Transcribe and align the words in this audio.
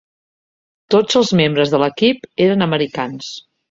Tots 0.95 1.21
els 1.21 1.33
membres 1.43 1.77
de 1.77 1.83
l'equip 1.85 2.29
eren 2.51 2.71
americans. 2.71 3.35